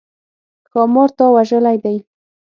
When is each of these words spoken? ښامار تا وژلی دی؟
ښامار 0.71 1.09
تا 1.17 1.25
وژلی 1.35 1.77
دی؟ 1.83 1.97